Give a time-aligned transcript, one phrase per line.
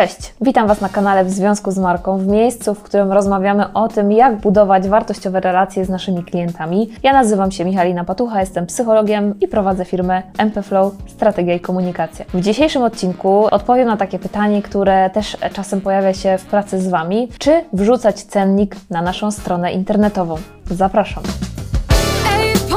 [0.00, 3.88] Cześć, witam Was na kanale w Związku z Marką, w miejscu, w którym rozmawiamy o
[3.88, 6.90] tym, jak budować wartościowe relacje z naszymi klientami.
[7.02, 12.24] Ja nazywam się Michalina Patucha, jestem psychologiem i prowadzę firmę MPFlow Strategia i Komunikacja.
[12.34, 16.88] W dzisiejszym odcinku odpowiem na takie pytanie, które też czasem pojawia się w pracy z
[16.88, 17.28] Wami.
[17.38, 20.36] Czy wrzucać cennik na naszą stronę internetową?
[20.70, 21.22] Zapraszam.
[22.40, 22.70] Eight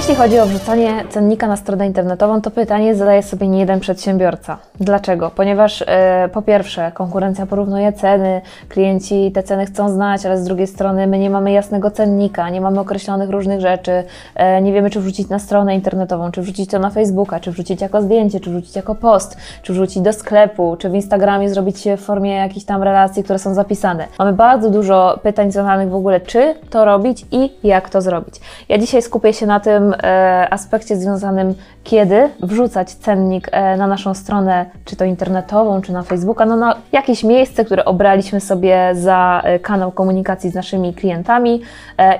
[0.00, 4.58] Jeśli chodzi o wrzucanie cennika na stronę internetową, to pytanie zadaje sobie nie jeden przedsiębiorca.
[4.80, 5.30] Dlaczego?
[5.30, 10.66] Ponieważ e, po pierwsze konkurencja porównuje ceny, klienci te ceny chcą znać, ale z drugiej
[10.66, 15.00] strony my nie mamy jasnego cennika, nie mamy określonych różnych rzeczy, e, nie wiemy czy
[15.00, 18.76] wrzucić na stronę internetową, czy wrzucić to na Facebooka, czy wrzucić jako zdjęcie, czy wrzucić
[18.76, 23.24] jako post, czy wrzucić do sklepu, czy w Instagramie zrobić w formie jakichś tam relacji,
[23.24, 24.06] które są zapisane.
[24.18, 28.34] Mamy bardzo dużo pytań związanych w ogóle, czy to robić i jak to zrobić.
[28.68, 31.54] Ja dzisiaj skupię się na tym e, aspekcie związanym,
[31.84, 36.76] kiedy wrzucać cennik e, na naszą stronę, czy to internetową, czy na Facebooka, no na
[36.92, 41.62] jakieś miejsce, które obraliśmy sobie za e, kanał komunikacji z naszymi klientami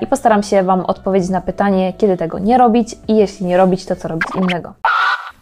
[0.01, 3.85] i postaram się Wam odpowiedzieć na pytanie, kiedy tego nie robić i jeśli nie robić,
[3.85, 4.73] to co robić innego.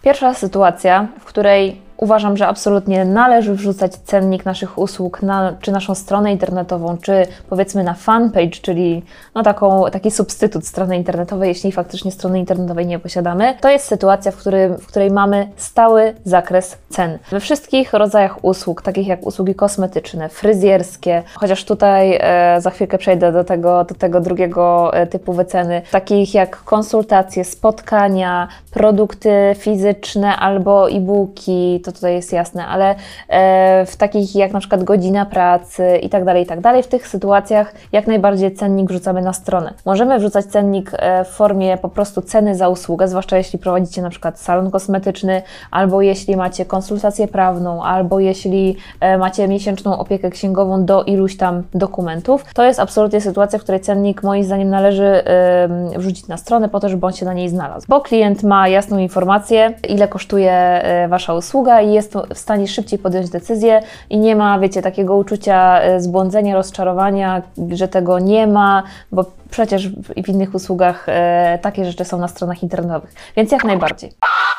[0.01, 5.95] Pierwsza sytuacja, w której uważam, że absolutnie należy wrzucać cennik naszych usług na czy naszą
[5.95, 9.03] stronę internetową, czy powiedzmy na fanpage, czyli
[9.35, 13.55] no taką, taki substytut strony internetowej, jeśli faktycznie strony internetowej nie posiadamy.
[13.61, 17.19] To jest sytuacja, w, którym, w której mamy stały zakres cen.
[17.31, 23.31] We wszystkich rodzajach usług, takich jak usługi kosmetyczne, fryzjerskie, chociaż tutaj e, za chwilkę przejdę
[23.31, 30.89] do tego, do tego drugiego e, typu wyceny, takich jak konsultacje, spotkania, produkty fizyczne albo
[30.89, 32.95] e-booki, to tutaj jest jasne, ale
[33.27, 36.87] e, w takich jak na przykład godzina pracy i tak dalej, i tak dalej, w
[36.87, 39.73] tych sytuacjach jak najbardziej cennik wrzucamy na stronę.
[39.85, 44.09] Możemy wrzucać cennik e, w formie po prostu ceny za usługę, zwłaszcza jeśli prowadzicie na
[44.09, 50.85] przykład salon kosmetyczny, albo jeśli macie konsultację prawną, albo jeśli e, macie miesięczną opiekę księgową
[50.85, 52.45] do iluś tam dokumentów.
[52.53, 55.23] To jest absolutnie sytuacja, w której cennik moim zdaniem należy
[55.97, 57.85] wrzucić na stronę po to, żeby on się na niej znalazł.
[57.89, 63.29] Bo klient ma jasną informację, ile kosztuje Wasza usługa i jest w stanie szybciej podjąć
[63.29, 67.41] decyzję i nie ma, wiecie, takiego uczucia e, zbłądzenia, rozczarowania,
[67.71, 72.63] że tego nie ma, bo przecież w innych usługach e, takie rzeczy są na stronach
[72.63, 74.11] internetowych, więc jak najbardziej.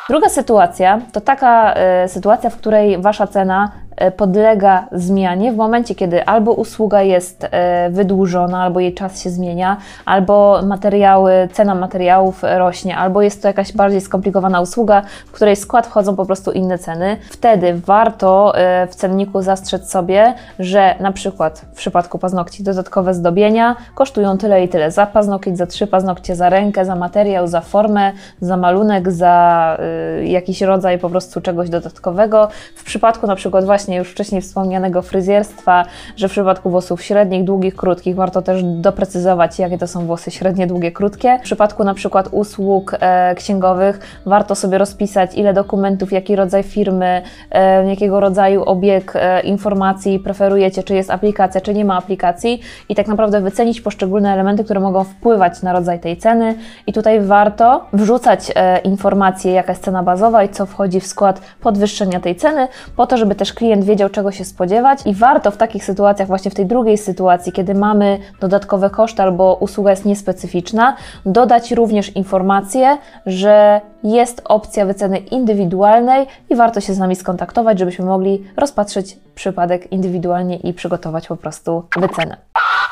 [0.09, 3.73] Druga sytuacja to taka e, sytuacja, w której Wasza cena
[4.17, 9.77] podlega zmianie w momencie, kiedy albo usługa jest e, wydłużona, albo jej czas się zmienia,
[10.05, 15.87] albo materiały, cena materiałów rośnie, albo jest to jakaś bardziej skomplikowana usługa, w której skład
[15.87, 17.17] wchodzą po prostu inne ceny.
[17.31, 23.77] Wtedy warto e, w cenniku zastrzec sobie, że na przykład w przypadku paznokci dodatkowe zdobienia
[23.95, 28.13] kosztują tyle i tyle za paznokieć, za trzy paznokcie, za rękę, za materiał, za formę,
[28.41, 29.77] za malunek, za
[30.25, 32.49] jakiś rodzaj po prostu czegoś dodatkowego.
[32.77, 35.85] W przypadku na przykład właśnie już wcześniej wspomnianego fryzjerstwa,
[36.17, 40.67] że w przypadku włosów średnich, długich, krótkich warto też doprecyzować, jakie to są włosy średnie,
[40.67, 41.39] długie, krótkie.
[41.39, 47.23] W przypadku na przykład usług e, księgowych warto sobie rozpisać, ile dokumentów, jaki rodzaj firmy,
[47.51, 52.95] e, jakiego rodzaju obieg e, informacji preferujecie, czy jest aplikacja, czy nie ma aplikacji i
[52.95, 56.55] tak naprawdę wycenić poszczególne elementy, które mogą wpływać na rodzaj tej ceny
[56.87, 61.41] i tutaj warto wrzucać e, informacje, jaka jest cena bazowa i co wchodzi w skład
[61.61, 65.57] podwyższenia tej ceny, po to, żeby też klient wiedział, czego się spodziewać i warto w
[65.57, 70.97] takich sytuacjach, właśnie w tej drugiej sytuacji, kiedy mamy dodatkowe koszty albo usługa jest niespecyficzna,
[71.27, 78.05] dodać również informację, że jest opcja wyceny indywidualnej i warto się z nami skontaktować, żebyśmy
[78.05, 82.37] mogli rozpatrzeć przypadek indywidualnie i przygotować po prostu wycenę.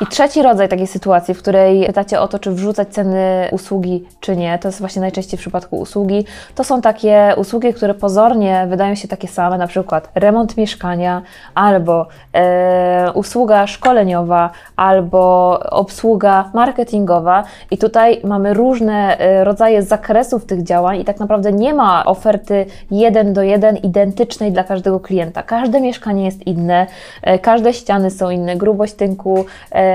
[0.00, 4.36] I trzeci rodzaj takiej sytuacji, w której pytacie o to, czy wrzucać ceny usługi, czy
[4.36, 8.94] nie, to jest właśnie najczęściej w przypadku usługi, to są takie usługi, które pozornie wydają
[8.94, 11.22] się takie same, na przykład remont mieszkania,
[11.54, 17.44] albo e, usługa szkoleniowa, albo obsługa marketingowa.
[17.70, 22.66] I tutaj mamy różne e, rodzaje zakresów tych działań i tak naprawdę nie ma oferty
[22.90, 25.42] jeden do jeden identycznej dla każdego klienta.
[25.42, 26.86] Każde mieszkanie jest inne,
[27.22, 29.87] e, każde ściany są inne, grubość tynku, e,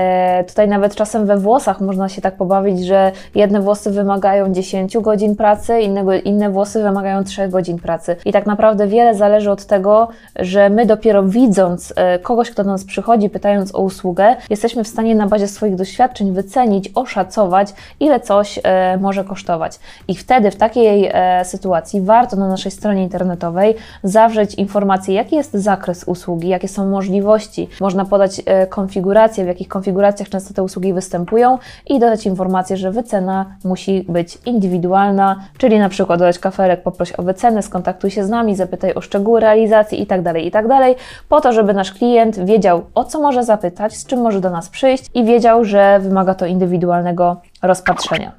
[0.48, 5.36] tutaj nawet czasem we włosach można się tak pobawić, że jedne włosy wymagają 10 godzin
[5.36, 8.16] pracy, innego, inne włosy wymagają 3 godzin pracy.
[8.24, 12.70] I tak naprawdę wiele zależy od tego, że my dopiero widząc e, kogoś, kto do
[12.70, 18.20] nas przychodzi, pytając o usługę, jesteśmy w stanie na bazie swoich doświadczeń wycenić, oszacować, ile
[18.20, 19.78] coś e, może kosztować.
[20.08, 25.54] I wtedy w takiej e, sytuacji warto na naszej stronie internetowej zawrzeć informację, jaki jest
[25.54, 27.68] zakres usługi, jakie są możliwości.
[27.80, 32.76] Można podać e, konfigurację, w jakich konfiguracjach konfiguracjach często te usługi występują i dodać informację,
[32.76, 38.24] że wycena musi być indywidualna, czyli na przykład dodać kafelek, poproś o wycenę, skontaktuj się
[38.24, 40.94] z nami, zapytaj o szczegóły realizacji itd., itd.,
[41.28, 44.68] po to, żeby nasz klient wiedział, o co może zapytać, z czym może do nas
[44.68, 48.32] przyjść i wiedział, że wymaga to indywidualnego rozpatrzenia.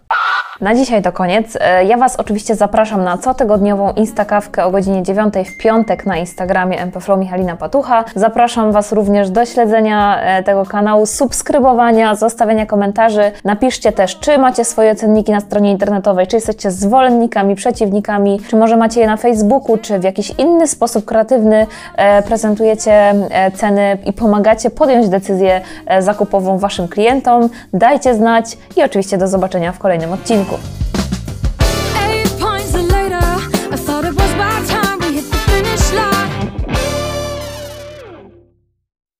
[0.62, 1.58] Na dzisiaj to koniec.
[1.62, 6.82] E, Ja Was oczywiście zapraszam na cotygodniową Instakawkę o godzinie 9 w piątek na Instagramie
[6.82, 8.04] MPFlow Michalina Patucha.
[8.16, 13.32] Zapraszam Was również do śledzenia e, tego kanału, subskrybowania, zostawiania komentarzy.
[13.44, 18.78] Napiszcie też, czy macie swoje cenniki na stronie internetowej, czy jesteście zwolennikami, przeciwnikami, czy może
[18.78, 21.68] macie je na Facebooku, czy w jakiś inny sposób kreatywny
[21.98, 23.14] e, prezentujecie
[23.56, 25.62] ceny i pomagacie podjąć decyzję
[26.00, 27.50] zakupową Waszym klientom.
[27.74, 30.45] Dajcie znać i oczywiście do zobaczenia w kolejnym odcinku.
[30.46, 30.75] 果。